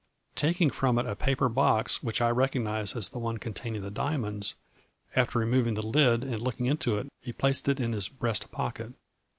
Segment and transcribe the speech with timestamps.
[0.33, 4.55] Taking from it a paper box which I recognized as the one containing the diamonds,
[5.15, 7.85] after re moving the lid and looking into it he placed it A FLUBBY JN
[7.85, 7.85] DIAMONDS.
[7.85, 8.93] 113 in his breast pocket.